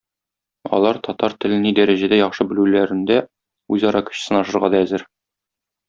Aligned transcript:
Алар 0.77 0.99
татар 1.07 1.35
телен 1.45 1.61
ни 1.67 1.73
дәрәҗәдә 1.81 2.19
яхшы 2.21 2.49
белүләрендә 2.53 3.21
үзара 3.77 4.03
көч 4.11 4.23
сынашырга 4.27 4.73
да 4.77 4.85
әзер. 4.89 5.07